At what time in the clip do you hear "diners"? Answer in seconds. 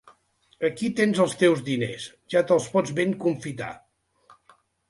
1.69-2.07